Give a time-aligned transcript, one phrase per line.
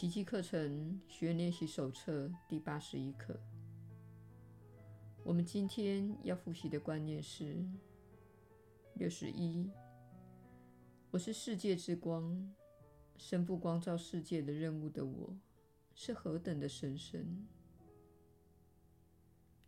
[0.00, 3.38] 奇迹课程学员练习手册第八十一课。
[5.22, 7.62] 我们今天要复习的观念是
[8.94, 9.70] 六十一。
[11.10, 12.50] 我是世界之光，
[13.18, 15.36] 身负光照世界的任务的我，
[15.94, 17.46] 是何等的神圣！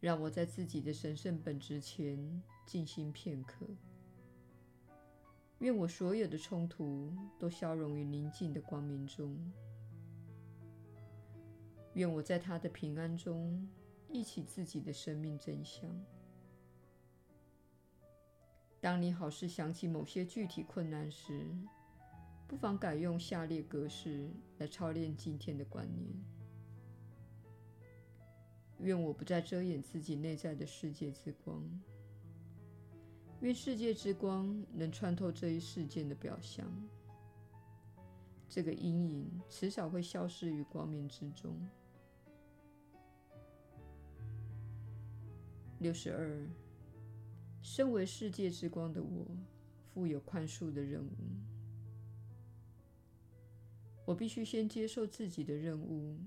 [0.01, 3.67] 让我在自己的神圣本质前静心片刻。
[5.59, 9.39] 愿我所有的冲突都消融于宁静的光明中。
[11.95, 13.69] 愿我在他的平安中
[14.09, 15.91] 忆起自己的生命真相。
[18.81, 21.47] 当你好似想起某些具体困难时，
[22.49, 24.29] 不妨改用下列格式
[24.59, 26.11] 来操练今天的观念：
[28.81, 31.63] 愿我不再遮掩自己内在的世界之光；
[33.41, 36.67] 愿世界之光能穿透这一事件的表象。
[38.49, 41.57] 这个阴影迟早会消失于光明之中。
[45.83, 46.49] 六十二，
[47.61, 49.27] 身为世界之光的我，
[49.93, 51.11] 负有宽恕的任务。
[54.07, 56.21] 我必须先接受自己的任务，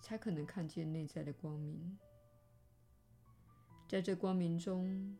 [0.00, 1.98] 才可能看见内在的光明。
[3.88, 5.18] 在这光明中，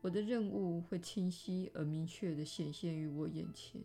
[0.00, 3.82] 我的任务会清晰而明确地显现于我眼前。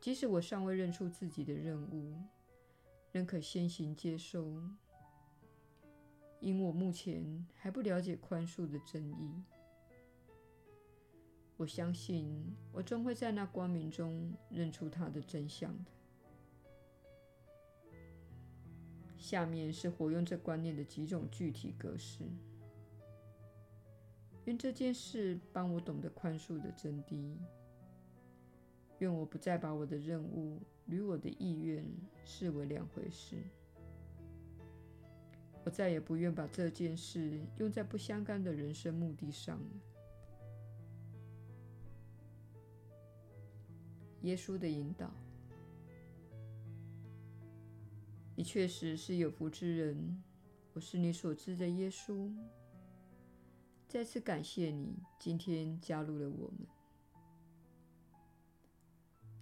[0.00, 2.16] 即使我尚未认出自己的任务，
[3.12, 4.50] 仍可先行接受。
[6.44, 9.42] 因我目前还不了解宽恕的真意，
[11.56, 15.90] 我相信我终会在那光明中认出它的真相的。
[19.16, 22.24] 下面是活用这观念的几种具体格式。
[24.44, 27.38] 愿这件事帮我懂得宽恕的真谛。
[28.98, 31.82] 愿我不再把我的任务与我的意愿
[32.22, 33.38] 视为两回事。
[35.64, 39.70] 我再也不愿把这件事用在不相干的人生目的上了。
[44.22, 45.10] 耶稣的引导，
[48.36, 50.22] 你确实是有福之人。
[50.74, 52.30] 我是你所知的耶稣。
[53.86, 56.66] 再次感谢你今天加入了我们。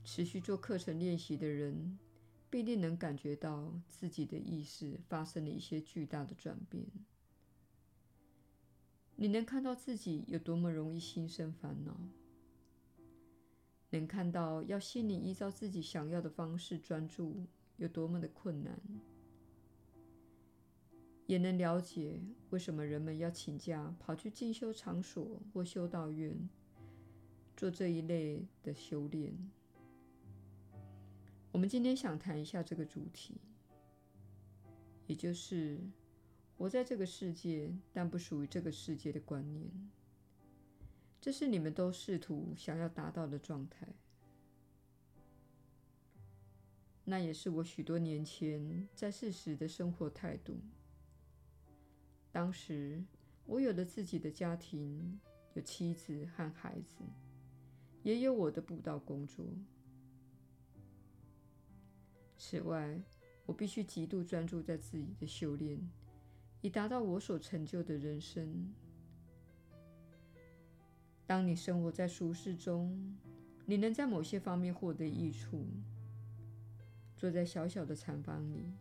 [0.04, 1.99] 持续做课程练习的人，
[2.53, 6.85] 必定能感觉到自己的意识发生了一些巨大的转变。
[9.17, 11.97] 你能看到自己有多么容易心生烦恼，
[13.89, 17.47] 能看到要心里依照自己想要的方式专注
[17.79, 18.79] 有多么的困难，
[21.25, 22.21] 也能了解
[22.51, 26.51] 为什么人们要请假跑去进修场所或修道院
[27.57, 29.34] 做这一类的修炼。
[31.53, 33.37] 我们今天想谈一下这个主题，
[35.07, 35.79] 也就是
[36.57, 39.71] 活在这个世界但不属于这个世界的观念。
[41.21, 43.87] 这是你们都试图想要达到的状态。
[47.05, 50.59] 那也是我许多年前在世时的生活态度。
[52.33, 53.05] 当时
[53.45, 55.21] 我有了自己的家庭，
[55.53, 57.05] 有妻子和孩子，
[58.03, 59.45] 也有我的布道工作。
[62.44, 63.00] 此外，
[63.47, 65.78] 我必须极度专注在自己的修炼，
[66.60, 68.75] 以达到我所成就的人生。
[71.25, 73.16] 当你生活在舒适中，
[73.64, 75.64] 你能在某些方面获得益处。
[77.16, 78.72] 坐在小小的禅房里，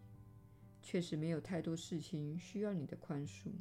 [0.81, 3.51] 确实没有太多事情需要你的宽恕。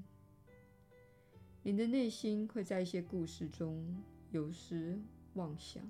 [1.62, 4.98] 你的内心会在一些故事中游思
[5.34, 5.84] 妄想。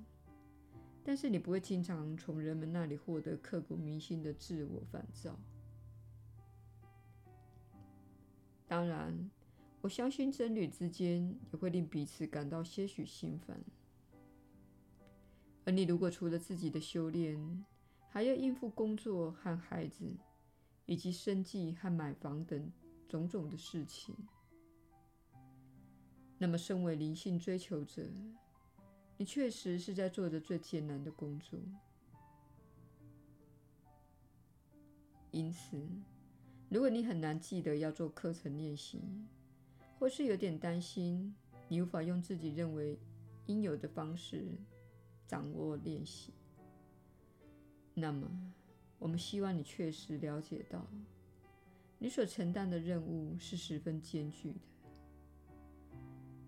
[1.02, 5.38] 但是你不会经常从人们那里获得刻骨铭心的自我反照。
[8.66, 9.30] 当然，
[9.80, 13.58] 我相信僧侣之间也会令彼此感到些许心烦。
[15.64, 17.64] 而你如果除了自己的修炼，
[18.08, 20.04] 还要应付工作和孩子，
[20.86, 22.70] 以及生计和买房等
[23.08, 24.14] 种种的事情，
[26.38, 28.02] 那么身为灵性追求者，
[29.20, 31.60] 你确实是在做着最艰难的工作，
[35.30, 35.78] 因此，
[36.70, 38.98] 如果你很难记得要做课程练习，
[39.98, 41.34] 或是有点担心
[41.68, 42.98] 你无法用自己认为
[43.44, 44.42] 应有的方式
[45.28, 46.32] 掌握练习，
[47.92, 48.26] 那么，
[48.98, 50.86] 我们希望你确实了解到，
[51.98, 54.58] 你所承担的任务是十分艰巨的。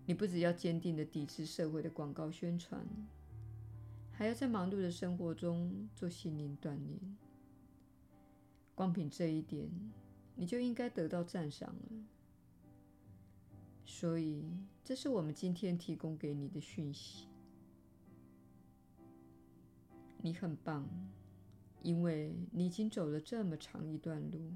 [0.05, 2.85] 你不只要坚定地抵制社会的广告宣传，
[4.11, 7.17] 还要在忙碌的生活中做心灵锻炼。
[8.75, 9.69] 光凭这一点，
[10.35, 12.05] 你就应该得到赞赏了。
[13.85, 14.43] 所以，
[14.83, 17.27] 这是我们今天提供给你的讯息。
[20.21, 20.87] 你很棒，
[21.81, 24.51] 因为你已经走了这么长一段路。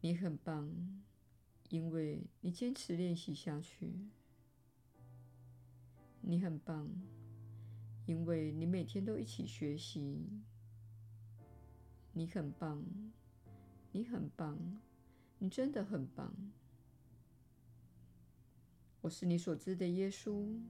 [0.00, 0.72] 你很棒，
[1.72, 3.94] 因为你坚持练习下去。
[6.20, 6.86] 你很棒，
[8.04, 10.28] 因为你每天都一起学习。
[12.12, 12.84] 你很棒，
[13.90, 14.82] 你很棒，
[15.38, 16.36] 你真的很棒。
[19.00, 20.60] 我是你所知的耶稣。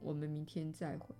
[0.00, 1.16] 我们明天再会。